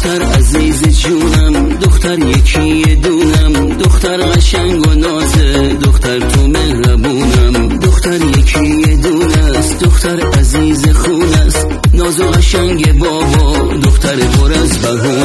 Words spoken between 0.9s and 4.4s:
جونم دختر یکی دونم دختر